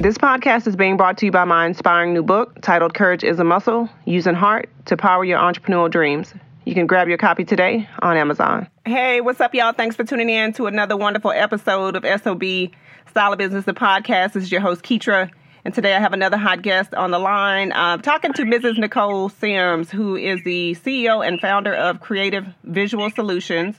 [0.00, 3.40] This podcast is being brought to you by my inspiring new book titled Courage is
[3.40, 6.32] a Muscle Using Heart to Power Your Entrepreneurial Dreams.
[6.64, 8.68] You can grab your copy today on Amazon.
[8.86, 9.72] Hey, what's up, y'all?
[9.72, 12.70] Thanks for tuning in to another wonderful episode of SOB
[13.10, 14.34] Style of Business, the podcast.
[14.34, 15.32] This is your host, Keetra.
[15.64, 17.72] And today I have another hot guest on the line.
[17.72, 18.78] I'm talking to Mrs.
[18.78, 23.74] Nicole Sims, who is the CEO and founder of Creative Visual Solutions.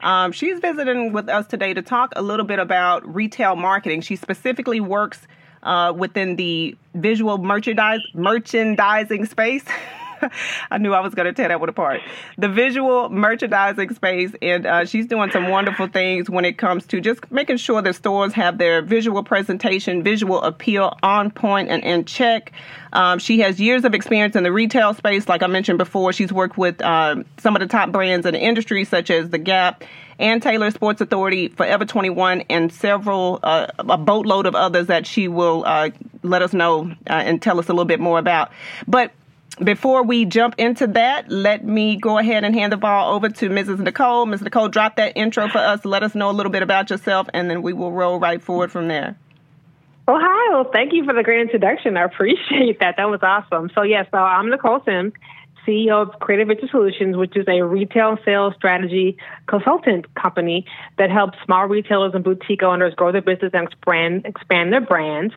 [0.00, 4.02] Um, she's visiting with us today to talk a little bit about retail marketing.
[4.02, 5.26] She specifically works
[5.66, 9.64] uh, within the visual merchandise merchandising space.
[10.70, 12.00] I knew I was going to tear that one apart.
[12.38, 17.00] The visual merchandising space, and uh, she's doing some wonderful things when it comes to
[17.00, 22.04] just making sure that stores have their visual presentation, visual appeal on point and in
[22.04, 22.52] check.
[22.92, 25.28] Um, she has years of experience in the retail space.
[25.28, 28.40] Like I mentioned before, she's worked with uh, some of the top brands in the
[28.40, 29.84] industry, such as The Gap
[30.18, 35.28] Ann Taylor Sports Authority, Forever 21, and several, uh, a boatload of others that she
[35.28, 35.90] will uh,
[36.22, 38.50] let us know uh, and tell us a little bit more about.
[38.88, 39.12] But
[39.62, 43.48] before we jump into that, let me go ahead and hand the ball over to
[43.48, 43.78] Mrs.
[43.78, 44.26] Nicole.
[44.26, 44.42] Ms.
[44.42, 45.84] Nicole, drop that intro for us.
[45.84, 48.70] Let us know a little bit about yourself, and then we will roll right forward
[48.70, 49.16] from there.
[50.08, 50.54] Oh, hi.
[50.54, 51.96] Well, thank you for the great introduction.
[51.96, 52.96] I appreciate that.
[52.96, 53.70] That was awesome.
[53.74, 55.12] So, yes, yeah, so I'm Nicole Sims.
[55.66, 60.66] CEO of Creative Visual Solutions, which is a retail sales strategy consultant company
[60.98, 65.34] that helps small retailers and boutique owners grow their business and expand, expand their brands.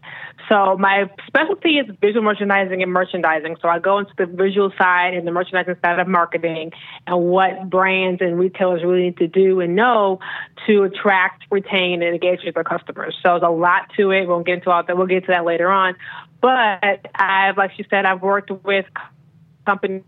[0.48, 3.58] So my specialty is visual merchandising and merchandising.
[3.62, 6.72] So I go into the visual side and the merchandising side of marketing
[7.06, 10.20] and what brands and retailers really need to do and know
[10.68, 13.16] to attract, retain, and engage with their customers.
[13.24, 14.28] So there's a lot to it.
[14.28, 14.98] We'll get into all that.
[14.98, 15.96] We'll get to that later on.
[16.42, 18.86] But I've, like you said, I've worked with
[19.66, 20.04] companies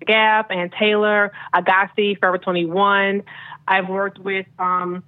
[0.00, 3.22] Gap, Ann Taylor, Agassi, Forever 21.
[3.66, 5.02] I've worked with, um,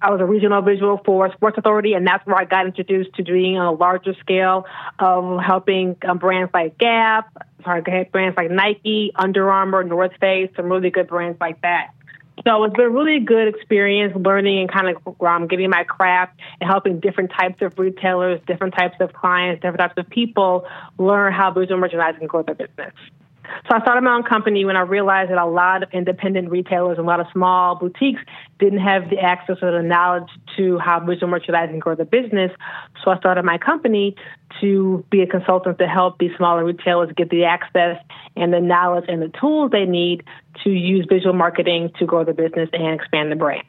[0.00, 3.22] I was a regional visual for Sports Authority, and that's where I got introduced to
[3.22, 4.66] doing on a larger scale
[4.98, 7.30] of helping um, brands like Gap,
[7.64, 11.90] sorry, brands like Nike, Under Armour, North Face, some really good brands like that.
[12.46, 16.38] So it's been a really good experience learning and kind of um, getting my craft
[16.60, 20.66] and helping different types of retailers, different types of clients, different types of people
[20.98, 22.94] learn how visual merchandising can grow their business.
[23.68, 26.98] So I started my own company when I realized that a lot of independent retailers
[26.98, 28.20] and a lot of small boutiques
[28.58, 32.50] didn't have the access or the knowledge to how visual merchandising grow the business.
[33.04, 34.16] So I started my company
[34.60, 37.96] to be a consultant to help these smaller retailers get the access
[38.36, 40.24] and the knowledge and the tools they need
[40.64, 43.64] to use visual marketing to grow the business and expand the brand.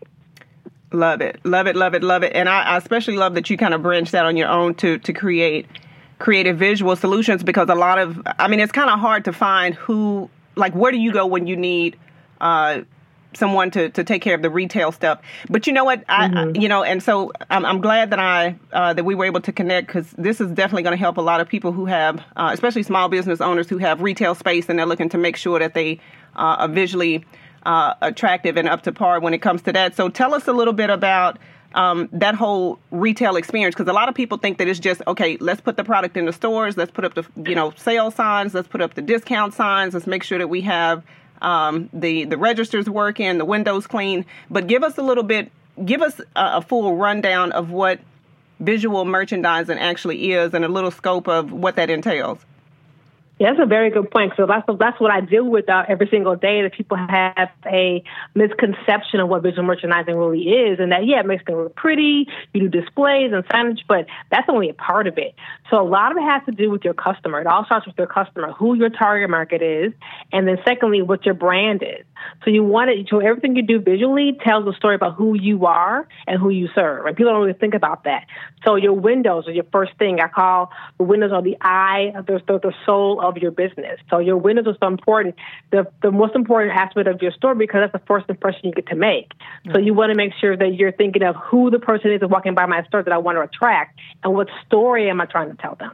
[0.94, 3.56] Love it, love it, love it, love it, and I, I especially love that you
[3.56, 5.66] kind of branched out on your own to to create
[6.22, 9.74] creative visual solutions because a lot of I mean it's kind of hard to find
[9.74, 11.98] who like where do you go when you need
[12.40, 12.82] uh,
[13.34, 15.22] someone to, to take care of the retail stuff.
[15.50, 16.38] But you know what, I, mm-hmm.
[16.38, 19.42] I you know, and so I'm, I'm glad that I uh, that we were able
[19.42, 22.24] to connect because this is definitely going to help a lot of people who have,
[22.36, 25.60] uh, especially small business owners who have retail space and they're looking to make sure
[25.60, 26.00] that they
[26.36, 27.26] uh, are visually
[27.66, 29.96] uh, attractive and up to par when it comes to that.
[29.96, 31.40] So tell us a little bit about
[31.74, 35.38] um, that whole retail experience because a lot of people think that it's just okay
[35.38, 38.54] let's put the product in the stores let's put up the you know sale signs
[38.54, 41.04] let's put up the discount signs let's make sure that we have
[41.42, 44.26] um, the the registers working the windows clean.
[44.50, 45.52] But give us a little bit
[45.86, 48.00] give us a, a full rundown of what
[48.60, 52.46] visual merchandising actually is and a little scope of what that entails
[53.42, 54.34] yeah, that's a very good point.
[54.38, 56.62] So that's that's what I deal with uh, every single day.
[56.62, 58.04] That people have a
[58.36, 62.28] misconception of what visual merchandising really is, and that yeah, it makes things look pretty.
[62.54, 65.34] You do displays and signage, but that's only a part of it.
[65.72, 67.42] So a lot of it has to do with your customer.
[67.42, 69.92] It all starts with your customer, who your target market is,
[70.32, 72.06] and then secondly, what your brand is.
[72.44, 73.08] So you want it.
[73.10, 76.70] So everything you do visually tells a story about who you are and who you
[76.74, 77.06] serve.
[77.06, 78.26] And people don't really think about that.
[78.66, 80.20] So your windows are your first thing.
[80.20, 84.00] I call the windows are the eye, the, the, the soul of your business.
[84.10, 85.36] So your windows are so important.
[85.72, 88.88] The the most important aspect of your store because that's the first impression you get
[88.88, 89.30] to make.
[89.34, 89.74] Mm-hmm.
[89.74, 92.56] So you want to make sure that you're thinking of who the person is walking
[92.56, 95.58] by my store that I want to attract and what story am I trying to
[95.58, 95.92] tell them.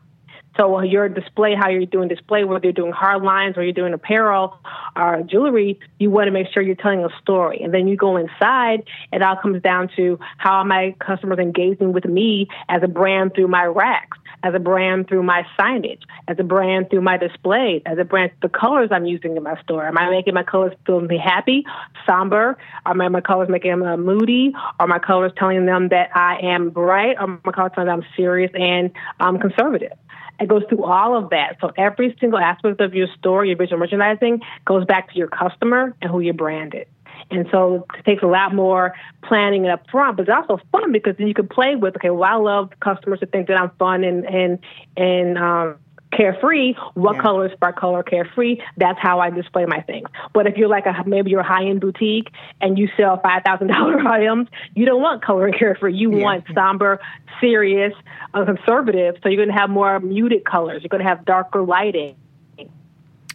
[0.57, 3.94] So your display, how you're doing display, whether you're doing hard lines or you're doing
[3.94, 4.59] apparel,
[4.95, 7.62] or jewelry, you want to make sure you're telling a story.
[7.62, 8.83] And then you go inside,
[9.13, 13.36] it all comes down to how are my customers engaging with me as a brand
[13.36, 17.81] through my racks as a brand through my signage, as a brand through my display,
[17.86, 19.86] as a brand the colors I'm using in my store.
[19.86, 21.65] Am I making my colors feel me happy,
[22.06, 22.57] somber?
[22.86, 24.54] Are my, my colors making them uh, moody?
[24.80, 27.18] Are my colors telling them that I am bright?
[27.18, 29.98] Are my colors telling them I'm serious and um, conservative?
[30.39, 31.57] It goes through all of that.
[31.61, 35.95] So every single aspect of your store, your visual merchandising, goes back to your customer
[36.01, 36.87] and who you brand is.
[37.31, 38.93] And so it takes a lot more
[39.23, 42.23] planning up front, but it's also fun because then you can play with, okay, well,
[42.23, 44.59] I love customers to think that I'm fun and, and,
[44.95, 45.75] and, um,
[46.12, 46.74] carefree.
[46.94, 47.21] What yeah.
[47.21, 48.57] color is spark color carefree?
[48.77, 50.09] That's how I display my things.
[50.33, 52.30] But if you're like a maybe you're a high end boutique
[52.62, 55.95] and you sell five thousand dollar items, you don't want color and carefree.
[55.95, 56.24] You yeah.
[56.24, 57.00] want somber,
[57.42, 57.94] serious,
[58.33, 59.15] uh, conservative.
[59.24, 60.81] So you're going to have more muted colors.
[60.83, 62.15] You're going to have darker lighting.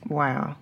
[0.08, 0.56] Wow.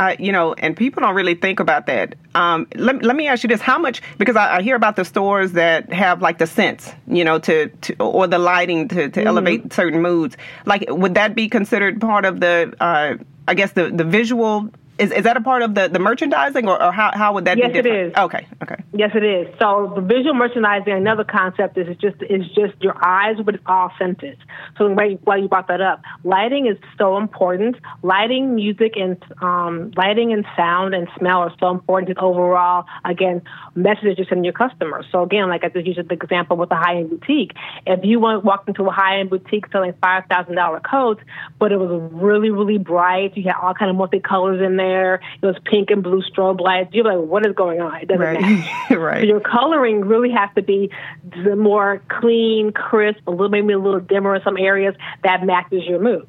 [0.00, 2.14] Uh, you know, and people don't really think about that.
[2.34, 4.00] Um, let, let me ask you this: How much?
[4.16, 7.68] Because I, I, hear about the stores that have like the scents, you know, to,
[7.68, 9.26] to or the lighting to, to mm-hmm.
[9.26, 10.38] elevate certain moods.
[10.64, 12.74] Like, would that be considered part of the?
[12.80, 14.70] Uh, I guess the the visual
[15.00, 17.56] is, is that a part of the, the merchandising or, or how, how would that
[17.56, 17.96] yes, be different?
[17.96, 18.14] it is.
[18.16, 18.76] Okay, okay.
[18.92, 19.48] Yes, it is.
[19.58, 23.90] So the visual merchandising, another concept is just is just your eyes, but it's all
[23.98, 24.36] senses.
[24.76, 27.76] So while you brought that up, lighting is so important.
[28.02, 33.42] Lighting, music, and um, lighting and sound and smell are so important to overall, again,
[33.82, 35.06] messages you're sending your customers.
[35.10, 37.52] So again, like I just used the example with a high end boutique.
[37.86, 41.20] If you went walked into a high end boutique selling five thousand dollar coats,
[41.58, 45.20] but it was really really bright, you had all kind of multicolors in there there.
[45.42, 46.90] It was pink and blue strobe lights.
[46.92, 48.00] You're like, what is going on?
[48.02, 48.40] It doesn't right.
[48.40, 48.90] match.
[48.90, 49.20] right.
[49.20, 50.90] So your coloring really has to be
[51.44, 55.82] the more clean, crisp, a little maybe a little dimmer in some areas that matches
[55.86, 56.26] your mood.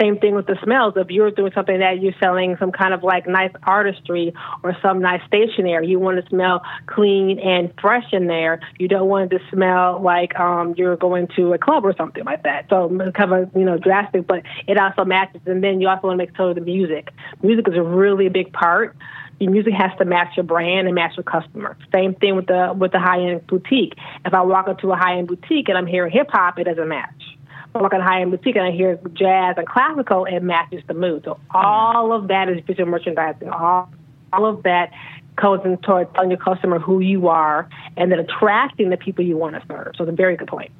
[0.00, 0.94] Same thing with the smells.
[0.96, 5.00] If you're doing something that you're selling some kind of like nice artistry or some
[5.00, 8.60] nice stationery, you want to smell clean and fresh in there.
[8.78, 12.24] You don't want it to smell like um, you're going to a club or something
[12.24, 12.66] like that.
[12.68, 15.40] So kind of you know drastic, but it also matches.
[15.46, 17.10] And then you also want to make sure the music.
[17.42, 18.96] Music is a really big part
[19.40, 21.76] your music has to match your brand and match your customer.
[21.94, 23.94] Same thing with the with the high end boutique.
[24.24, 26.88] If I walk into a high end boutique and I'm hearing hip hop, it doesn't
[26.88, 27.37] match
[27.74, 31.24] in a high end boutique and I hear jazz and classical, it matches the mood.
[31.24, 33.48] So all of that is visual merchandising.
[33.48, 33.90] All,
[34.32, 34.92] all of that
[35.36, 39.54] goes into telling your customer who you are and then attracting the people you want
[39.54, 39.92] to serve.
[39.96, 40.72] So it's a very good point.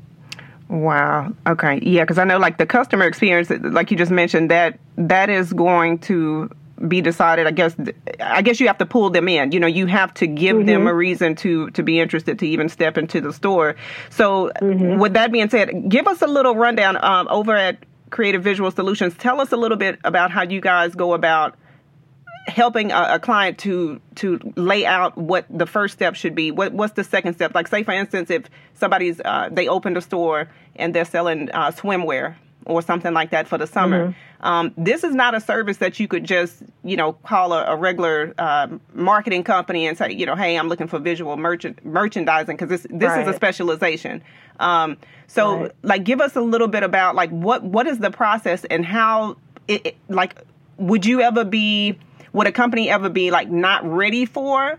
[0.69, 1.33] Wow.
[1.47, 1.81] Okay.
[1.83, 5.53] Yeah, because I know like the customer experience, like you just mentioned, that that is
[5.53, 6.51] going to
[6.87, 7.75] be decided i guess
[8.21, 9.53] i guess you have to pull them in.
[9.53, 10.67] You know you have to give mm-hmm.
[10.67, 13.77] them a reason to to be interested to even step into the store.
[14.11, 14.99] So mm-hmm.
[14.99, 19.15] with that being said give us a little rundown um, over at creative visual solutions.
[19.17, 21.57] Tell us a little bit about how you guys go about
[22.47, 26.51] helping a, a, client to to lay out what the first step should be.
[26.51, 27.55] What what's the second step?
[27.55, 31.71] Like say for instance if somebody's uh, they opened a store and they're selling uh,
[31.73, 32.37] swimwear
[32.69, 34.09] or something like that for the summer.
[34.09, 34.47] Mm-hmm.
[34.47, 37.77] Um, this is not a service that you could just, you know, call a, a
[37.77, 42.69] regular uh, marketing company and say, you know, hey, I'm looking for visual merchandising because
[42.69, 43.27] this this right.
[43.27, 44.23] is a specialization.
[44.61, 45.73] Um, so, right.
[45.83, 49.37] like, give us a little bit about like what what is the process and how
[49.67, 50.37] it, it like
[50.77, 51.99] would you ever be
[52.33, 54.79] would a company ever be like not ready for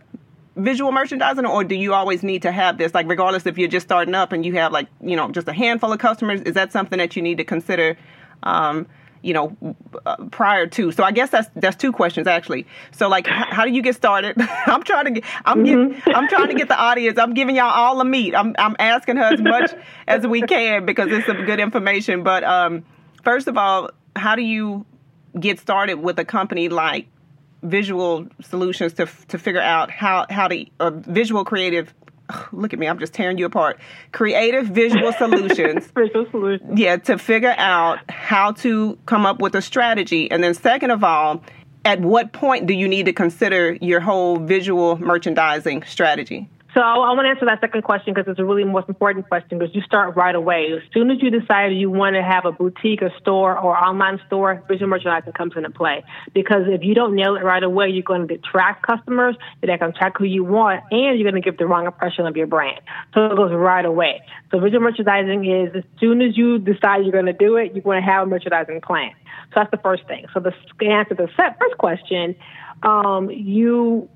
[0.56, 2.94] visual merchandising or do you always need to have this?
[2.94, 5.54] Like regardless if you're just starting up and you have like you know just a
[5.54, 7.98] handful of customers is that something that you need to consider
[8.44, 8.88] um,
[9.22, 9.56] you know
[10.06, 10.92] uh, prior to?
[10.92, 12.66] So i guess that's that's two questions actually.
[12.92, 14.36] So like h- how do you get started?
[14.68, 15.94] I'm trying to get i'm mm-hmm.
[15.94, 17.18] Get, i'm trying to get the audience.
[17.18, 18.36] I'm giving y'all all the meat.
[18.36, 19.72] I'm i'm asking her as much
[20.08, 22.24] as we can because it's some good information.
[22.24, 22.86] But um,
[23.24, 24.86] first of all how do you
[25.40, 27.08] get started with a company like
[27.64, 31.94] visual solutions to to figure out how how to uh, visual creative
[32.52, 33.80] look at me i'm just tearing you apart.
[34.12, 35.92] Creative visual solutions.
[35.92, 36.80] Visual solutions.
[36.80, 40.30] Yeah to figure out how to come up with a strategy.
[40.30, 41.44] And then second of all
[41.86, 46.50] at what point do you need to consider your whole visual merchandising strategy
[46.80, 49.60] so I, want to answer that second question because it's a really most important question
[49.60, 50.72] because you start right away.
[50.72, 54.18] As soon as you decide you want to have a boutique, a store, or online
[54.28, 56.06] store, visual merchandising comes into play.
[56.34, 59.92] Because if you don't nail it right away, you're going to attract customers, you're going
[59.92, 62.48] to attract who you want, and you're going to give the wrong impression of your
[62.48, 62.80] brand.
[63.14, 64.22] So it goes right away.
[64.50, 67.84] So visual merchandising is as soon as you decide you're going to do it, you're
[67.84, 69.12] going to have a merchandising plan.
[69.50, 70.28] So that's the first thing.
[70.34, 70.54] So the
[70.86, 72.38] answer to the first question,
[72.84, 74.08] um, you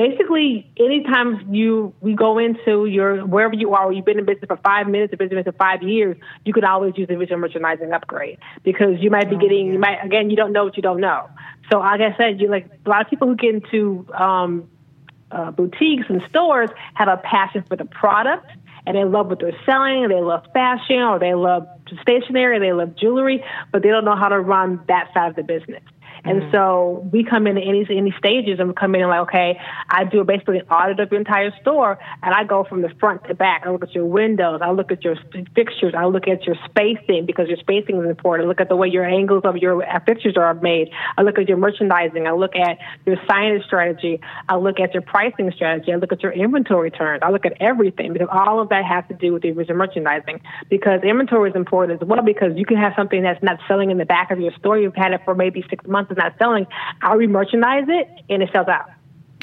[0.00, 4.56] basically anytime you we go into your wherever you are, you've been in business for
[4.56, 6.16] five minutes, or business for five years,
[6.46, 9.78] you could always use a visual merchandising upgrade because you might be oh, getting you
[9.78, 11.28] might again you don't know what you don't know.
[11.70, 14.70] So, like I said, you like a lot of people who get into um,
[15.30, 18.50] uh, boutiques and stores have a passion for the product
[18.86, 21.68] and they love what they're selling, they love fashion, or they love
[22.00, 25.42] stationery, they love jewelry, but they don't know how to run that side of the
[25.42, 25.82] business.
[26.24, 26.52] And mm-hmm.
[26.52, 29.60] so we come in at any any stages and we come in and like, okay,
[29.88, 33.24] I do basically an audit of your entire store and I go from the front
[33.24, 33.62] to back.
[33.66, 35.16] I look at your windows, I look at your
[35.54, 38.46] fixtures, I look at your spacing because your spacing is important.
[38.46, 40.90] I look at the way your angles of your uh, fixtures are made.
[41.16, 42.26] I look at your merchandising.
[42.26, 44.20] I look at your signage strategy.
[44.48, 45.92] I look at your pricing strategy.
[45.92, 47.22] I look at your inventory turns.
[47.22, 50.40] I look at everything because all of that has to do with the original merchandising.
[50.68, 53.98] Because inventory is important as well because you can have something that's not selling in
[53.98, 54.78] the back of your store.
[54.78, 56.66] You've had it for maybe six months is not selling,
[57.02, 58.90] I'll re-merchandise it and it sells out.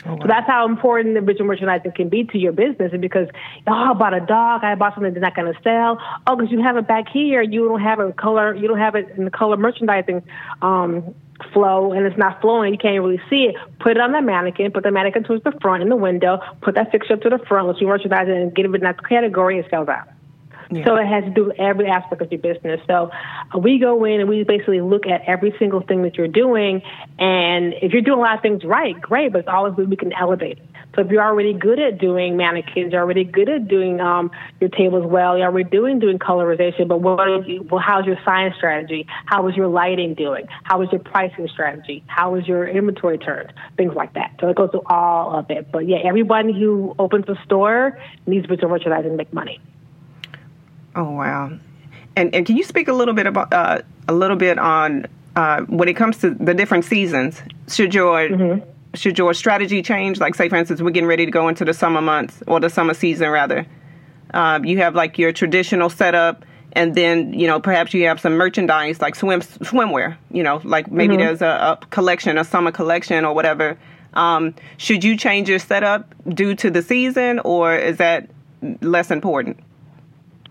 [0.05, 0.19] Oh, wow.
[0.21, 2.91] So that's how important the visual merchandising can be to your business.
[2.93, 3.27] And because,
[3.65, 6.00] oh, I bought a dog, I bought something that's not going to sell.
[6.27, 8.95] Oh, because you have it back here, you don't have a color, you don't have
[8.95, 10.24] it in the color merchandising
[10.62, 11.15] um,
[11.51, 12.74] flow, and it's not flowing.
[12.74, 13.55] You can't really see it.
[13.79, 14.71] Put it on the mannequin.
[14.71, 16.39] Put the mannequin towards the front in the window.
[16.62, 17.67] Put that fixture up to the front.
[17.67, 19.59] Let's merchandise it and get it in that category.
[19.59, 20.07] It sells out.
[20.69, 20.86] Yeah.
[20.86, 22.81] So it has to do with every aspect of your business.
[22.88, 23.09] So
[23.53, 26.81] uh, we go in and we basically look at every single thing that you're doing.
[27.17, 30.12] And if you're doing a lot of things right, great, but it's always we can
[30.13, 30.59] elevate.
[30.95, 34.69] So if you're already good at doing mannequins, you're already good at doing um, your
[34.71, 38.55] tables well, you're already doing doing colorization, but what are you, well, how's your signage
[38.55, 39.05] strategy?
[39.25, 40.47] How is your lighting doing?
[40.63, 42.03] How is your pricing strategy?
[42.07, 43.51] How is your inventory turns?
[43.77, 44.36] Things like that.
[44.41, 45.71] So it goes to all of it.
[45.71, 49.62] But yeah, everybody who opens a store needs visual merchandising to make money.
[50.98, 51.51] Oh wow!
[52.16, 55.62] And and can you speak a little bit about uh, a little bit on uh,
[55.62, 57.39] when it comes to the different seasons?
[57.70, 58.68] Should your mm-hmm.
[58.96, 60.20] should your strategy change?
[60.20, 62.70] Like say, for instance, we're getting ready to go into the summer months or the
[62.70, 63.68] summer season rather.
[64.34, 68.34] Uh, you have like your traditional setup, and then you know perhaps you have some
[68.34, 70.18] merchandise like swim swimwear.
[70.32, 71.25] You know, like maybe mm-hmm.
[71.27, 73.77] there's a, a, collection, a summer collection or whatever.
[74.16, 78.32] Um, should you change your setup due to the season, or is that
[78.82, 79.60] less important?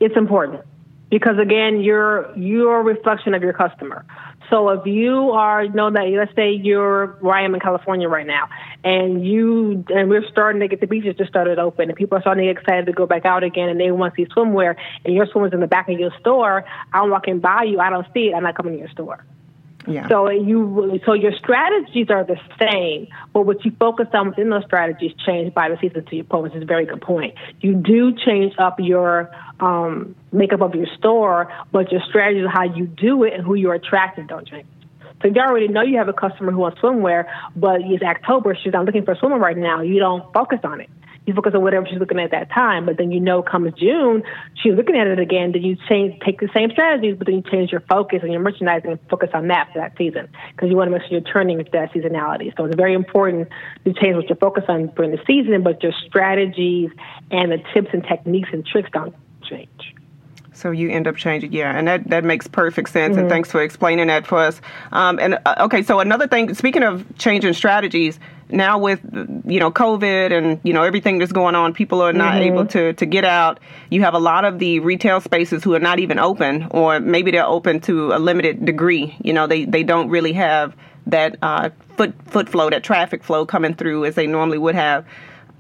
[0.01, 0.63] It's important
[1.11, 4.05] because again, you're you're a reflection of your customer.
[4.51, 8.27] So if you are know that let's say you're where I am in California right
[8.27, 8.49] now,
[8.85, 12.21] and you and we're starting to get the beaches just started open, and people are
[12.21, 14.77] starting to get excited to go back out again, and they want to see swimwear,
[15.05, 16.65] and your swimwear's in the back of your store.
[16.93, 19.25] I'm walking by you, I don't see it, I'm not coming to your store.
[19.87, 20.09] Yeah.
[20.09, 24.65] So you so your strategies are the same, but what you focus on within those
[24.65, 26.05] strategies change by the season.
[26.05, 27.35] To your which is a very good point.
[27.61, 32.87] You do change up your um, makeup of your store, but your strategies how you
[32.87, 34.67] do it and who you're attracting don't change.
[35.23, 38.75] So you already know you have a customer who wants swimwear, but it's October, she's
[38.75, 40.91] not looking for swimwear right now, you don't focus on it
[41.27, 42.87] you focus on whatever she's looking at that time.
[42.87, 44.23] But then you know, comes June,
[44.63, 45.53] she's looking at it again.
[45.53, 48.41] Then you change, take the same strategies, but then you change your focus and your
[48.41, 51.33] merchandising and focus on that for that season because you want to make sure you're
[51.33, 52.57] turning into that seasonality.
[52.57, 53.49] So it's very important
[53.85, 56.91] to change what you focus on during the season, but your strategies
[57.31, 59.95] and the tips and techniques and tricks don't change.
[60.57, 63.13] So you end up changing, yeah, and that, that makes perfect sense.
[63.13, 63.21] Mm-hmm.
[63.21, 64.59] And thanks for explaining that for us.
[64.91, 68.19] Um, and uh, okay, so another thing, speaking of changing strategies,
[68.49, 69.01] now with
[69.45, 72.53] you know COVID and you know everything that's going on, people are not mm-hmm.
[72.53, 73.61] able to to get out.
[73.91, 77.31] You have a lot of the retail spaces who are not even open, or maybe
[77.31, 79.17] they're open to a limited degree.
[79.23, 80.75] You know, they they don't really have
[81.07, 85.05] that uh, foot foot flow, that traffic flow coming through as they normally would have.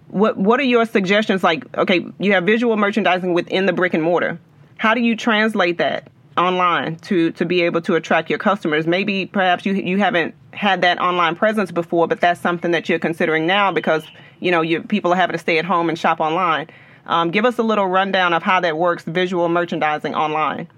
[0.09, 1.43] What what are your suggestions?
[1.43, 4.38] Like, okay, you have visual merchandising within the brick and mortar.
[4.78, 8.87] How do you translate that online to to be able to attract your customers.
[8.87, 12.99] Maybe perhaps you you haven't had that online presence before, but that's something that you're
[12.99, 14.05] considering now because
[14.40, 16.69] you know you people are having to stay at home and shop online.
[17.07, 20.69] Um, give us a little rundown of how that works, visual merchandising online.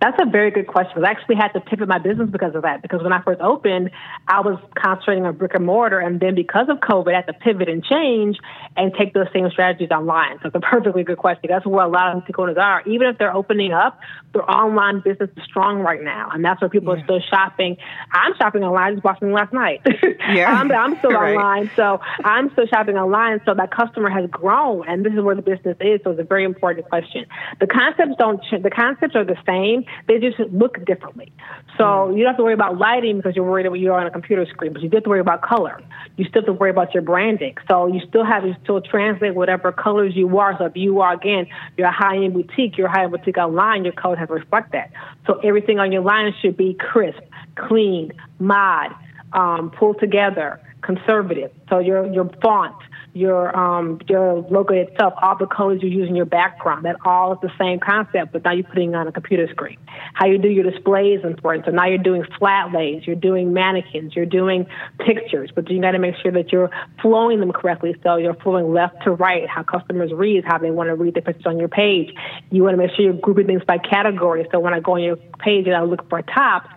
[0.00, 1.04] That's a very good question.
[1.04, 2.80] I actually had to pivot my business because of that.
[2.80, 3.90] Because when I first opened,
[4.26, 7.34] I was concentrating on brick and mortar, and then because of COVID, I had to
[7.34, 8.38] pivot and change
[8.76, 10.38] and take those same strategies online.
[10.40, 11.50] So it's a perfectly good question.
[11.50, 12.82] That's where a lot of owners are.
[12.86, 14.00] Even if they're opening up,
[14.32, 17.02] their online business is strong right now, and that's where people yeah.
[17.02, 17.76] are still shopping.
[18.12, 18.92] I'm shopping online.
[18.92, 19.80] I just something last night.
[20.30, 21.34] Yeah, I'm, I'm still right.
[21.34, 23.40] online, so I'm still shopping online.
[23.44, 26.00] So that customer has grown, and this is where the business is.
[26.04, 27.26] So it's a very important question.
[27.58, 28.40] The concepts don't.
[28.50, 31.32] The concepts are the same they just look differently.
[31.76, 32.16] So mm.
[32.16, 34.46] you don't have to worry about lighting because you're worried about you're on a computer
[34.46, 35.80] screen, but you do have to worry about color.
[36.16, 37.56] You still have to worry about your branding.
[37.68, 40.56] So you still have to still translate whatever colors you are.
[40.58, 43.38] So if you are again, you're a high end boutique, you're a high end boutique
[43.38, 44.90] online, your colors have to reflect that.
[45.26, 47.20] So everything on your line should be crisp,
[47.56, 48.92] clean, mod,
[49.32, 51.50] um, pulled together, conservative.
[51.68, 52.74] So your your font
[53.12, 56.84] your um, your logo itself, all the colors you're using, your background.
[56.84, 59.78] That all is the same concept, but now you're putting on a computer screen.
[60.14, 61.66] How you do your displays is important.
[61.66, 64.66] So now you're doing flat lays, you're doing mannequins, you're doing
[64.98, 66.70] pictures, but you got to make sure that you're
[67.02, 67.96] flowing them correctly.
[68.02, 71.22] So you're flowing left to right, how customers read, how they want to read the
[71.22, 72.14] pictures on your page.
[72.50, 74.46] You want to make sure you're grouping things by category.
[74.52, 76.70] So when I go on your page and I look for tops,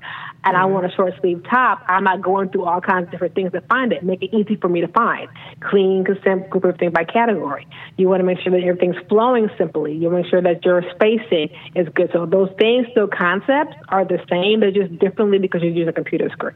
[0.44, 3.36] and I want a short sleeve top, I'm not going through all kinds of different
[3.36, 4.04] things to find it.
[4.04, 5.30] Make it easy for me to find.
[5.62, 7.68] Clean, consent, group everything by category.
[7.98, 9.94] You want to make sure that everything's flowing simply.
[9.94, 12.10] You want to make sure that your spacing is good.
[12.12, 14.60] So those things, those concepts, are the same.
[14.60, 16.56] They're just differently because you use a computer screen.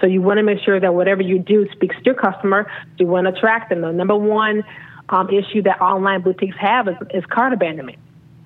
[0.00, 2.70] So you want to make sure that whatever you do speaks to your customer.
[2.98, 3.82] You want to attract them.
[3.82, 4.64] The number one
[5.08, 7.98] um, issue that online boutiques have is, is cart abandonment.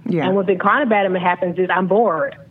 [0.07, 0.27] Yeah.
[0.27, 2.37] And what the cart abandonment happens is I'm bored.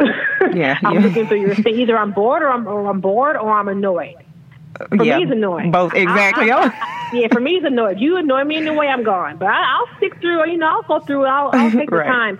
[0.53, 0.79] yeah.
[0.83, 1.01] I'm yeah.
[1.01, 1.79] looking through your thing.
[1.79, 4.15] Either I'm bored or I'm, or I'm bored or I'm annoyed.
[4.89, 5.71] For yeah, me, it's annoying.
[5.71, 6.51] Both exactly.
[6.51, 7.97] I, I, yeah, for me, it's annoying.
[7.97, 9.37] If you annoy me in the way, I'm gone.
[9.37, 10.49] But I, will stick through.
[10.49, 11.25] You know, I'll go through.
[11.25, 12.05] I'll, I'll take right.
[12.05, 12.39] the time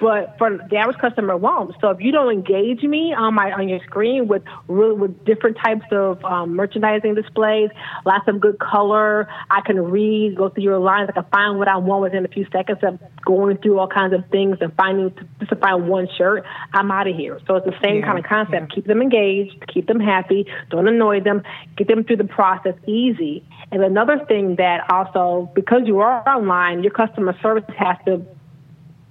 [0.00, 1.74] but for the average customer won't.
[1.80, 5.56] So if you don't engage me on my on your screen with really with different
[5.64, 7.70] types of um, merchandising displays,
[8.04, 11.68] lots of good color, I can read, go through your lines, I can find what
[11.68, 15.14] I want within a few seconds of going through all kinds of things and finding
[15.38, 16.44] just to find one shirt.
[16.72, 17.40] I'm out of here.
[17.46, 18.70] So it's the same yeah, kind of concept.
[18.70, 18.74] Yeah.
[18.74, 21.42] Keep them engaged, keep them happy, don't annoy them,
[21.76, 23.44] get them through the process easy.
[23.70, 28.24] And another thing that also because you are online, your customer service has to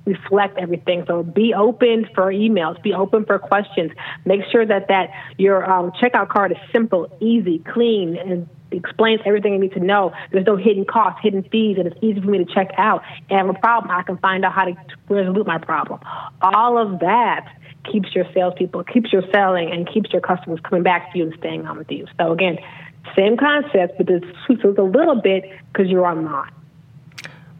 [0.05, 1.05] reflect everything.
[1.07, 3.91] So be open for emails, be open for questions.
[4.25, 9.53] Make sure that that your um, checkout card is simple, easy, clean, and explains everything
[9.53, 10.11] I need to know.
[10.31, 13.03] There's no hidden costs, hidden fees, and it's easy for me to check out.
[13.29, 14.75] And I have a problem, I can find out how to
[15.09, 15.99] resolve my problem.
[16.41, 17.47] All of that
[17.91, 21.35] keeps your salespeople, keeps your selling, and keeps your customers coming back to you and
[21.37, 22.07] staying on with you.
[22.19, 22.57] So again,
[23.17, 26.51] same concept, but this tweaks a little bit because you're online.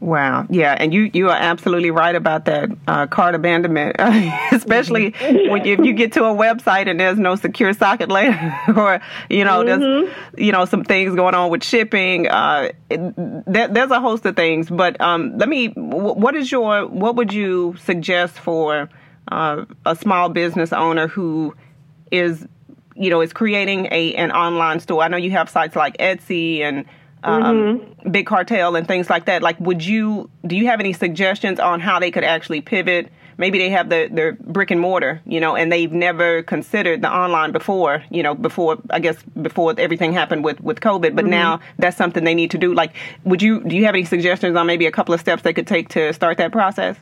[0.04, 0.46] Wow.
[0.50, 3.96] Yeah, and you you are absolutely right about that uh, cart abandonment,
[4.52, 5.50] especially mm-hmm.
[5.50, 9.00] when you, if you get to a website and there's no secure socket layer, or
[9.30, 9.80] you know mm-hmm.
[9.80, 12.28] there's you know some things going on with shipping.
[12.28, 13.00] Uh, it,
[13.50, 15.68] there, there's a host of things, but um, let me.
[15.68, 18.90] What is your what would you suggest for
[19.32, 21.54] uh, a small business owner who
[22.10, 22.46] is
[22.94, 25.02] you know is creating a an online store?
[25.02, 26.84] I know you have sites like Etsy and
[27.24, 28.10] um, mm-hmm.
[28.10, 29.42] big cartel and things like that.
[29.42, 33.10] Like, would you do you have any suggestions on how they could actually pivot?
[33.36, 37.12] Maybe they have the their brick and mortar, you know, and they've never considered the
[37.12, 41.16] online before, you know, before I guess before everything happened with with COVID.
[41.16, 41.30] But mm-hmm.
[41.30, 42.74] now that's something they need to do.
[42.74, 45.52] Like, would you do you have any suggestions on maybe a couple of steps they
[45.52, 46.96] could take to start that process?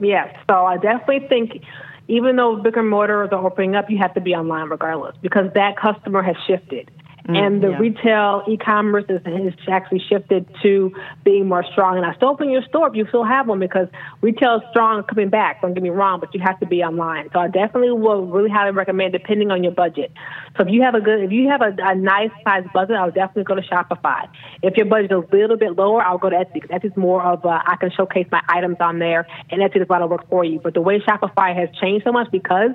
[0.00, 0.36] Yes.
[0.48, 1.64] So I definitely think
[2.06, 5.52] even though brick and mortar are opening up, you have to be online regardless because
[5.54, 6.90] that customer has shifted.
[7.28, 7.78] Mm, and the yeah.
[7.78, 10.92] retail e-commerce is, has actually shifted to
[11.24, 11.98] being more strong.
[11.98, 13.88] And I still open your store if you still have one because
[14.22, 15.60] retail is strong coming back.
[15.60, 17.28] Don't get me wrong, but you have to be online.
[17.34, 20.10] So I definitely will really highly recommend, depending on your budget.
[20.56, 23.04] So if you have a good, if you have a, a nice size budget, I
[23.04, 24.26] would definitely go to Shopify.
[24.62, 26.54] If your budget is a little bit lower, I'll go to Etsy.
[26.54, 29.86] Because Etsy's more of a, I can showcase my items on there, and Etsy is
[29.88, 30.60] a lot of work for you.
[30.60, 32.70] But the way Shopify has changed so much because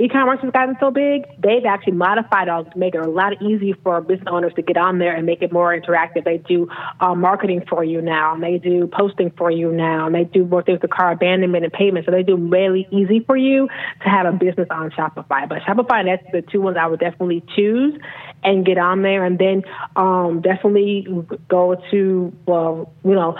[0.00, 3.74] e-commerce has gotten so big, they've actually modified it to make it a lot easier
[3.82, 6.24] for business owners to get on there and make it more interactive.
[6.24, 6.68] They do
[7.00, 10.44] uh, marketing for you now, and they do posting for you now, and they do
[10.44, 12.06] more things with cart abandonment and payment.
[12.06, 13.68] So they do really easy for you
[14.02, 15.48] to have a business on Shopify.
[15.48, 17.94] But Shopify, that's the two ones I would definitely choose
[18.42, 19.62] and get on there, and then
[19.96, 21.06] um, definitely
[21.48, 23.36] go to well, you know,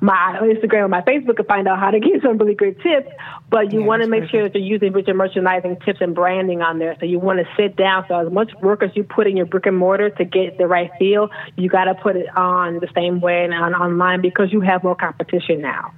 [0.00, 3.08] my Instagram or my Facebook and find out how to get some really great tips.
[3.50, 6.62] But you yeah, want to make sure that you're using richer merchandising tips and branding
[6.62, 6.96] on there.
[7.00, 8.04] So you want to sit down.
[8.08, 10.66] So as much work as you put in your brick and mortar to get the
[10.66, 14.52] right feel, you got to put it on the same way and on online because
[14.52, 15.92] you have more competition now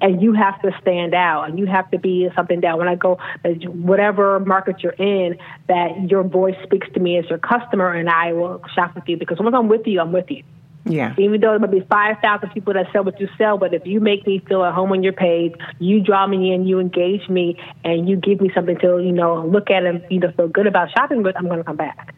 [0.00, 2.94] and you have to stand out and you have to be something that when I
[2.94, 3.18] go,
[3.66, 8.32] whatever market you're in, that your voice speaks to me as your customer and I
[8.32, 10.42] will shop with you because once I'm with you, I'm with you.
[10.86, 11.14] Yeah.
[11.16, 14.00] Even though there might be 5,000 people that sell what you sell, but if you
[14.00, 17.58] make me feel at home on your page, you draw me in, you engage me,
[17.84, 20.66] and you give me something to, you know, look at and, you know, feel good
[20.66, 22.14] about shopping with, I'm going to come back.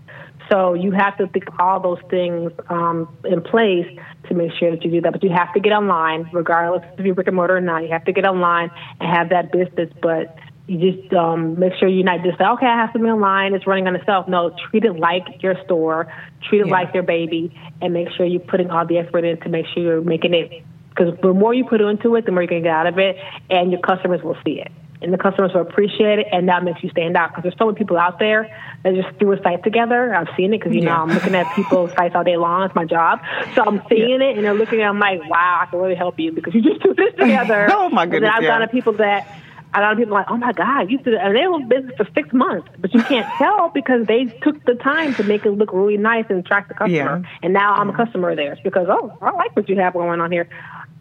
[0.51, 3.87] So you have to think all those things um, in place
[4.29, 5.13] to make sure that you do that.
[5.13, 7.83] But you have to get online, regardless if you're brick and mortar or not.
[7.83, 9.91] You have to get online and have that business.
[10.01, 13.55] But you just um, make sure you're not just say, okay, I have something online,
[13.55, 14.29] it's running on itself.
[14.29, 16.13] No, treat it like your store,
[16.49, 16.73] treat it yeah.
[16.73, 19.83] like your baby, and make sure you're putting all the effort in to make sure
[19.83, 20.65] you're making it.
[20.91, 23.17] Because the more you put into it, the more you can get out of it,
[23.51, 24.73] and your customers will see it.
[25.03, 27.67] And the customers will appreciate it, and that makes you stand out because there's so
[27.67, 28.51] many people out there
[28.83, 30.15] that just threw a site together.
[30.15, 30.97] I've seen it because you yeah.
[30.97, 32.65] know I'm looking at people's sites all day long.
[32.65, 33.21] It's my job,
[33.55, 34.29] so I'm seeing yeah.
[34.29, 34.89] it, and they're looking at.
[34.89, 37.69] I'm like, wow, I can really help you because you just threw this together.
[37.73, 38.29] oh my goodness!
[38.29, 38.59] And I've yeah.
[38.59, 39.27] got people that
[39.75, 41.21] a lot of people are like, oh my God, you did it.
[41.21, 44.65] And they were in business for six months, but you can't tell because they took
[44.65, 47.23] the time to make it look really nice and attract the customer.
[47.23, 47.39] Yeah.
[47.43, 50.21] And now I'm a customer of theirs because, oh, I like what you have going
[50.21, 50.49] on here.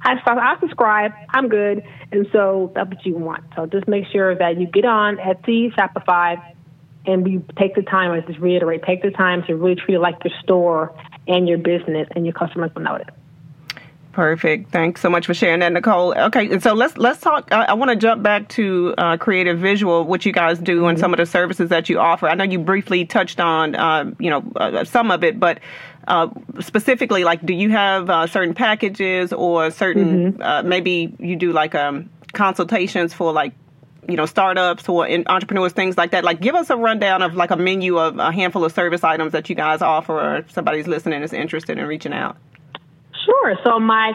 [0.06, 1.84] I, I subscribe, I'm good.
[2.12, 3.44] And so that's what you want.
[3.56, 6.54] So just make sure that you get on Etsy, Shopify,
[7.08, 10.00] and you take the time, I just reiterate, take the time to really treat it
[10.00, 10.96] like your store
[11.28, 13.14] and your business, and your customers will notice.
[14.12, 14.72] Perfect.
[14.72, 16.18] Thanks so much for sharing that, Nicole.
[16.18, 17.52] Okay, so let's let's talk.
[17.52, 20.98] I, I want to jump back to uh, creative visual, what you guys do, and
[20.98, 22.30] some of the services that you offer.
[22.30, 25.60] I know you briefly touched on, uh, you know, uh, some of it, but
[26.08, 30.42] uh, specifically, like, do you have uh, certain packages or certain mm-hmm.
[30.42, 33.54] Uh, maybe you do like um, consultations for like
[34.08, 37.50] you know startups or entrepreneurs things like that like give us a rundown of like
[37.50, 41.24] a menu of a handful of service items that you guys offer or somebody's listening
[41.24, 42.38] is interested in reaching out
[43.26, 43.56] Sure.
[43.64, 44.14] So my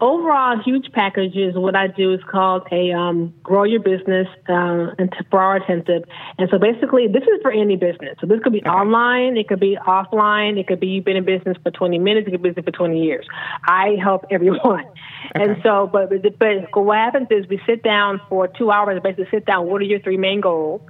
[0.00, 4.94] overall huge package is what I do is called a um, grow your business uh,
[5.30, 6.08] for our intensive.
[6.38, 8.16] And so basically, this is for any business.
[8.20, 8.68] So this could be okay.
[8.68, 12.26] online, it could be offline, it could be you've been in business for 20 minutes,
[12.26, 13.26] it could be business for 20 years.
[13.66, 14.84] I help everyone.
[15.32, 15.44] Okay.
[15.44, 19.44] And so, but, but what happens is we sit down for two hours, basically sit
[19.44, 20.80] down, what are your three main goals?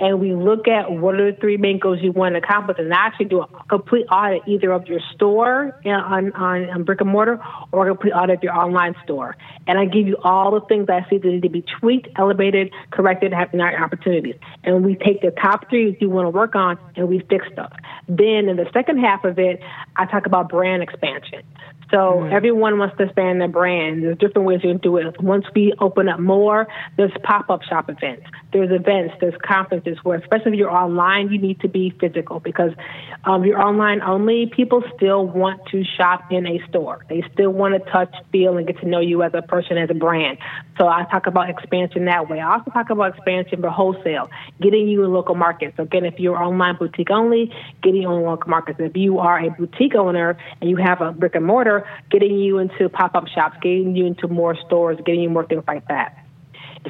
[0.00, 2.92] And we look at what are the three main goals you want to accomplish and
[2.92, 7.10] I actually do a complete audit either of your store on, on, on brick and
[7.10, 7.40] mortar
[7.72, 9.36] or a complete audit of your online store.
[9.66, 12.72] And I give you all the things I see that need to be tweaked, elevated,
[12.90, 14.36] corrected, have our opportunities.
[14.64, 17.72] And we take the top three you want to work on and we fix stuff.
[18.08, 19.60] Then in the second half of it,
[19.96, 21.42] I talk about brand expansion.
[21.90, 22.34] So mm-hmm.
[22.34, 24.02] everyone wants to expand their brand.
[24.02, 25.20] There's different ways you can do it.
[25.22, 28.26] Once we open up more, there's pop-up shop events.
[28.52, 29.14] There's events.
[29.20, 32.72] There's conferences where, especially if you're online, you need to be physical because
[33.24, 34.46] um, you're online only.
[34.46, 37.04] People still want to shop in a store.
[37.08, 39.90] They still want to touch, feel, and get to know you as a person, as
[39.90, 40.38] a brand.
[40.78, 42.40] So I talk about expansion that way.
[42.40, 45.76] I also talk about expansion for wholesale, getting you in local markets.
[45.76, 48.78] So again, if you're online boutique only, getting you in local markets.
[48.80, 52.58] If you are a boutique owner and you have a brick and mortar getting you
[52.58, 56.27] into pop up shops, getting you into more stores, getting you more things like that.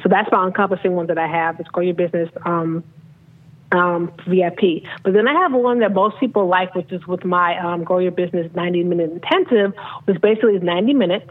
[0.01, 1.59] So that's my encompassing one that I have.
[1.59, 2.83] It's Grow Your Business um,
[3.71, 4.83] um, VIP.
[5.03, 7.99] But then I have one that most people like, which is with my um, Grow
[7.99, 9.73] Your Business 90 minute intensive,
[10.05, 11.29] which basically is 90 minutes.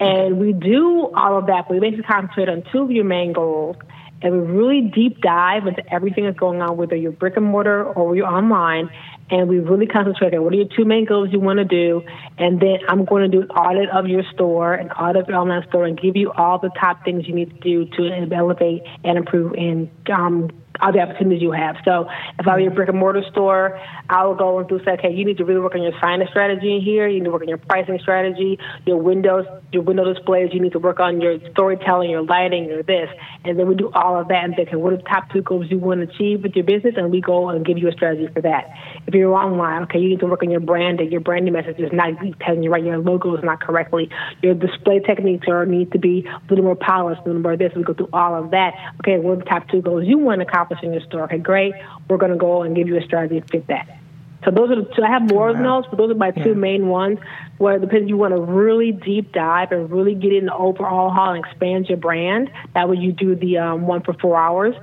[0.00, 3.32] And we do all of that, but we basically concentrate on two of your main
[3.32, 3.76] goals.
[4.24, 7.84] And we really deep dive into everything that's going on, whether you're brick and mortar
[7.84, 8.90] or you're online
[9.30, 12.02] and we really concentrate on what are your two main goals you want to do,
[12.38, 15.38] and then I'm going to do an audit of your store, an audit of your
[15.38, 18.82] online store, and give you all the top things you need to do to elevate
[19.02, 21.76] and improve and um, all the opportunities you have.
[21.84, 22.08] So
[22.38, 25.12] if I were your brick and mortar store, I will go and do say, okay,
[25.12, 27.06] you need to really work on your signage strategy in here.
[27.08, 30.50] You need to work on your pricing strategy, your windows, your window displays.
[30.52, 33.08] You need to work on your storytelling, your lighting, your this.
[33.44, 35.42] And then we do all of that and think, okay, what are the top two
[35.42, 36.94] goals you want to achieve with your business?
[36.96, 38.70] And we go and give you a strategy for that.
[39.06, 41.10] If you're online, okay, you need to work on your branding.
[41.12, 42.10] Your branding message is not
[42.40, 42.82] telling you right.
[42.82, 44.10] Your logo is not correctly.
[44.42, 47.72] Your display techniques are need to be a little more polished, a little more this.
[47.76, 48.74] We go through all of that.
[49.00, 50.63] Okay, what are the top two goals you want to accomplish?
[50.64, 51.24] Accomplish in your store.
[51.24, 51.74] Okay, great.
[52.08, 53.98] We're going to go and give you a strategy to fit that.
[54.44, 55.02] So those are the two.
[55.02, 57.18] I have more of those, but those are my two main ones.
[57.56, 61.10] Where it depends, you want to really deep dive and really get in the overall
[61.10, 62.50] haul and expand your brand.
[62.74, 64.74] That way, you do the um, one for four hours,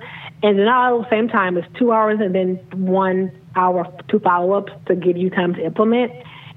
[0.41, 4.19] and then all at the same time it's two hours and then one hour, two
[4.19, 6.11] follow ups to give you time to implement.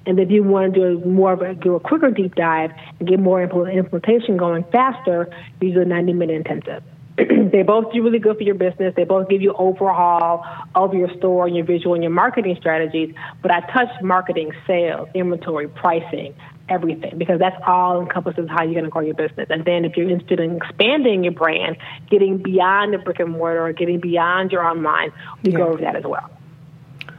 [0.07, 3.09] And if you want to do more of a do a quicker deep dive and
[3.09, 5.29] get more implementation going faster,
[5.61, 6.83] you do a 90 minute intensive.
[7.53, 8.93] they both do really good for your business.
[8.97, 13.15] They both give you overhaul of your store and your visual and your marketing strategies.
[13.41, 16.35] But I touch marketing, sales, inventory, pricing,
[16.69, 19.47] everything because that's all encompasses how you're going to grow your business.
[19.51, 21.77] And then if you're interested in expanding your brand,
[22.11, 25.59] getting beyond the brick and mortar or getting beyond your online, we yeah.
[25.59, 26.31] go over that as well.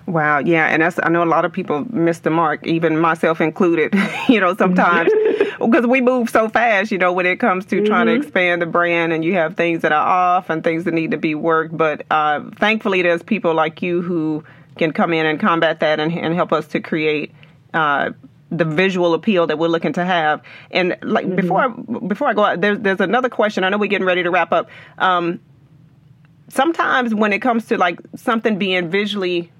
[0.08, 3.42] Wow, yeah, and that's I know a lot of people miss the mark, even myself
[3.42, 3.96] included.
[4.30, 5.12] you know, sometimes
[5.60, 6.92] because we move so fast.
[6.92, 7.86] You know, when it comes to mm-hmm.
[7.86, 8.22] trying to mm-hmm.
[8.22, 11.18] expand the brand, and you have things that are off and things that need to
[11.18, 11.76] be worked.
[11.76, 14.44] But uh, thankfully, there's people like you who
[14.78, 17.32] can come in and combat that and, and help us to create.
[17.74, 18.12] Uh,
[18.52, 21.36] the visual appeal that we're looking to have, and like mm-hmm.
[21.36, 21.70] before,
[22.08, 23.64] before I go out, there's there's another question.
[23.64, 24.70] I know we're getting ready to wrap up.
[25.00, 25.42] Um,
[26.50, 29.52] sometimes when it comes to like something being visually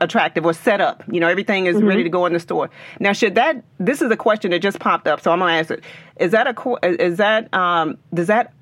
[0.00, 1.02] attractive or set up.
[1.10, 1.86] You know, everything is mm-hmm.
[1.86, 2.70] ready to go in the store.
[2.98, 3.62] Now, should that?
[3.78, 5.84] This is a question that just popped up, so I'm gonna ask it.
[6.16, 7.02] Is that a?
[7.02, 7.52] Is that?
[7.54, 8.52] Um, does that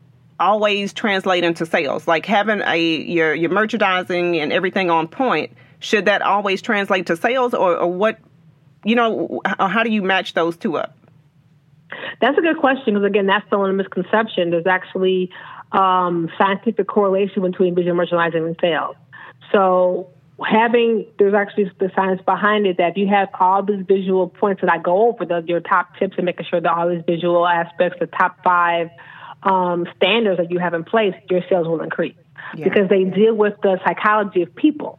[0.40, 2.06] always translate into sales?
[2.06, 7.16] Like having a your your merchandising and everything on point, should that always translate to
[7.16, 8.18] sales, or, or what?
[8.84, 10.96] You know, how do you match those two up?
[12.20, 14.50] That's a good question because again, that's the one misconception.
[14.50, 15.30] There's actually
[15.72, 18.96] um, scientific correlation between visual merchandising and sales.
[19.52, 20.10] So
[20.44, 24.60] having there's actually the science behind it that if you have all these visual points
[24.60, 27.46] that I go over, the, your top tips and making sure that all these visual
[27.46, 28.90] aspects, the top five
[29.42, 32.14] um, standards that you have in place, your sales will increase
[32.56, 32.64] yeah.
[32.64, 34.98] because they deal with the psychology of people.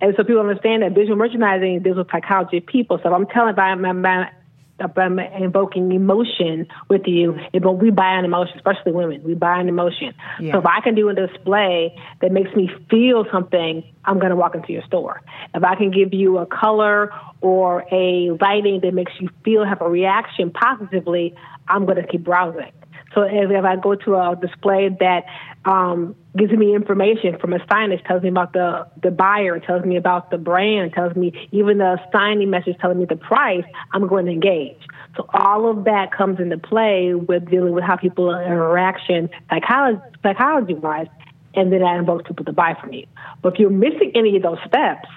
[0.00, 2.98] And so people understand that visual merchandising deals with psychology of people.
[3.02, 4.30] So if I'm telling by my, my
[4.78, 7.38] I'm um, invoking emotion with you.
[7.52, 9.22] But we buy an emotion, especially women.
[9.24, 10.14] We buy an emotion.
[10.38, 10.52] Yeah.
[10.52, 14.36] So if I can do a display that makes me feel something, I'm going to
[14.36, 15.22] walk into your store.
[15.54, 17.10] If I can give you a color
[17.40, 21.34] or a lighting that makes you feel have a reaction positively,
[21.68, 22.72] I'm going to keep browsing.
[23.16, 25.24] So if I go to a display that
[25.64, 29.96] um, gives me information from a signage, tells me about the, the buyer, tells me
[29.96, 34.26] about the brand, tells me even the signing message telling me the price, I'm going
[34.26, 34.76] to engage.
[35.16, 40.74] So all of that comes into play with dealing with how people interaction psychology, psychology
[40.74, 41.08] wise,
[41.54, 43.06] and then that invokes people to buy from you.
[43.40, 45.08] But if you're missing any of those steps,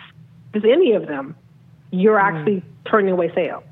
[0.53, 1.35] just any of them,
[1.91, 2.23] you're mm.
[2.23, 3.63] actually turning away sales.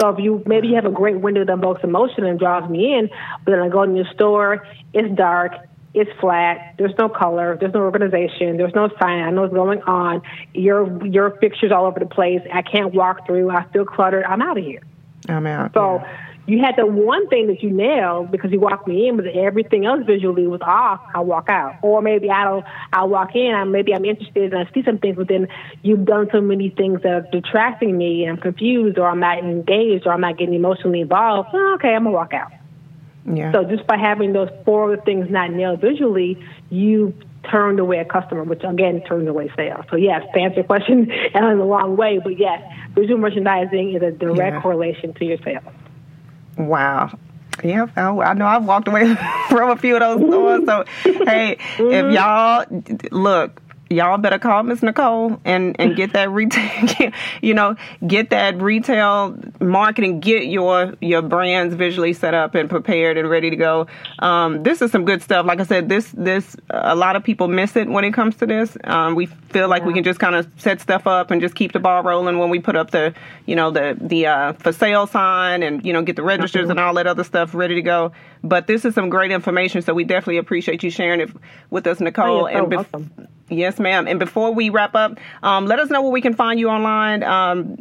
[0.00, 2.94] So if you maybe you have a great window that evokes emotion and draws me
[2.94, 3.10] in,
[3.44, 5.52] but then I go in your store, it's dark,
[5.92, 9.82] it's flat, there's no color, there's no organization, there's no sign, I know what's going
[9.82, 10.22] on.
[10.54, 12.40] Your your fixtures all over the place.
[12.52, 14.82] I can't walk through, I feel cluttered, I'm out of here.
[15.28, 15.74] I'm out.
[15.74, 19.16] So yeah you had the one thing that you nailed because you walked me in,
[19.16, 21.00] but everything else visually was off.
[21.14, 22.64] I walk out, or maybe I don't.
[22.92, 23.54] I walk in.
[23.54, 25.46] I maybe I'm interested and I see some things, but then
[25.82, 29.38] you've done so many things that are detracting me, and I'm confused, or I'm not
[29.38, 31.50] engaged, or I'm not getting emotionally involved.
[31.52, 32.50] Oh, okay, I'm gonna walk out.
[33.32, 33.52] Yeah.
[33.52, 36.36] So just by having those four things not nailed visually,
[36.68, 37.14] you
[37.48, 39.84] turned away a customer, which again turned away sales.
[39.88, 42.60] So yes, to answer your question in a long way, but yes,
[42.96, 44.62] visual merchandising is a direct yeah.
[44.62, 45.62] correlation to your sales.
[46.66, 47.18] Wow.
[47.62, 49.14] Yeah, I know I've walked away
[49.48, 50.64] from a few of those stores.
[50.64, 51.90] So, hey, mm-hmm.
[51.90, 52.64] if y'all
[53.10, 53.60] look,
[53.90, 57.10] y'all better call Miss Nicole and and get that retail,
[57.42, 57.74] you know,
[58.06, 63.50] get that retail marketing, get your your brands visually set up and prepared and ready
[63.50, 63.88] to go.
[64.20, 65.44] Um, this is some good stuff.
[65.44, 68.46] Like I said, this this a lot of people miss it when it comes to
[68.46, 68.76] this.
[68.84, 69.88] Um, we feel like yeah.
[69.88, 72.48] we can just kind of set stuff up and just keep the ball rolling when
[72.48, 73.12] we put up the
[73.46, 76.70] you know the the uh, for sale sign and you know get the registers mm-hmm.
[76.70, 78.12] and all that other stuff ready to go.
[78.42, 81.30] But this is some great information, so we definitely appreciate you sharing it
[81.70, 82.42] with us, Nicole.
[82.42, 83.28] Oh, and bef- welcome.
[83.50, 84.06] Yes, ma'am.
[84.06, 87.24] And before we wrap up, um, let us know where we can find you online,
[87.24, 87.76] um,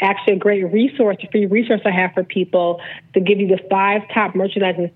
[0.00, 2.80] actually a great resource, a free resource I have for people
[3.14, 4.90] to give you the five top merchandising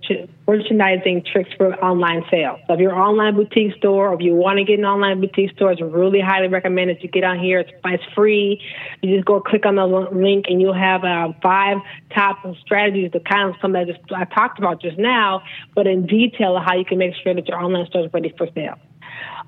[0.46, 2.60] merchandising tricks for online sales.
[2.66, 5.20] So if you're an online boutique store or if you want to get an online
[5.20, 7.60] boutique store, it's really highly recommended to get on here.
[7.60, 8.60] It's, it's free.
[9.02, 11.78] You just go click on the link and you'll have uh, five
[12.14, 15.42] top strategies to kind of some that I, just, I talked about just now,
[15.74, 18.32] but in detail of how you can make sure that your online store is ready
[18.36, 18.76] for sale.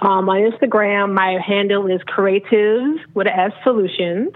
[0.00, 4.32] Um, on Instagram, my handle is creatives with S solutions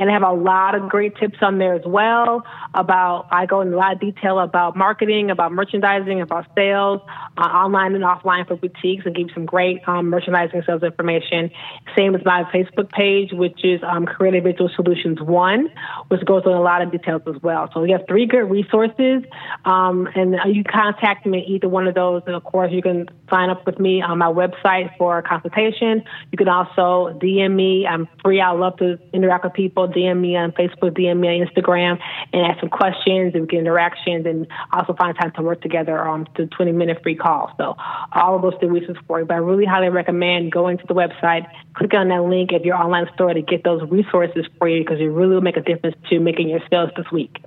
[0.00, 3.60] and I have a lot of great tips on there as well about, I go
[3.60, 7.02] in a lot of detail about marketing, about merchandising, about sales,
[7.36, 11.50] uh, online and offline for boutiques, and give you some great um, merchandising sales information.
[11.96, 15.68] Same as my Facebook page, which is um, Creative Visual Solutions One,
[16.08, 17.68] which goes in a lot of details as well.
[17.74, 19.22] So we have three good resources,
[19.66, 22.22] um, and you contact me either one of those.
[22.26, 26.02] And of course, you can sign up with me on my website for a consultation.
[26.32, 27.86] You can also DM me.
[27.86, 28.40] I'm free.
[28.40, 29.89] I love to interact with people.
[29.90, 31.98] DM me on Facebook, DM me on Instagram,
[32.32, 36.26] and ask some questions and get interactions, and also find time to work together on
[36.36, 37.52] the 20 minute free call.
[37.56, 37.74] So
[38.12, 39.26] all of those resources for you.
[39.26, 42.76] But I really highly recommend going to the website, click on that link at your
[42.76, 45.96] online store to get those resources for you because it really will make a difference
[46.08, 47.44] to making your sales this week.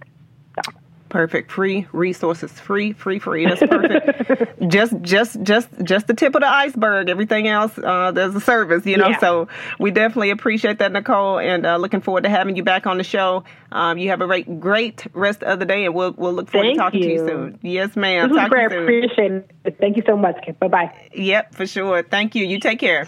[1.13, 1.51] Perfect.
[1.51, 2.51] Free resources.
[2.51, 3.45] Free, free, free.
[3.45, 4.67] That's perfect.
[4.67, 7.07] just, just, just, just the tip of the iceberg.
[7.07, 9.09] Everything else, uh, there's a service, you know.
[9.09, 9.19] Yeah.
[9.19, 9.47] So
[9.77, 13.03] we definitely appreciate that, Nicole, and uh, looking forward to having you back on the
[13.03, 13.43] show.
[13.71, 16.65] Um, you have a great, great rest of the day, and we'll we'll look forward
[16.69, 17.09] Thank to talking you.
[17.09, 17.59] to you soon.
[17.61, 18.29] Yes, ma'am.
[18.29, 18.71] This Talk great.
[18.71, 19.31] Appreciate
[19.65, 19.77] it.
[19.79, 20.35] Thank you so much.
[20.59, 21.09] Bye bye.
[21.13, 22.01] Yep, for sure.
[22.01, 22.43] Thank you.
[22.43, 23.07] You take care.